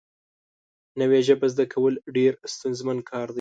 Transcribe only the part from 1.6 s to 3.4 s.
کول ډېر ستونزمن کار دی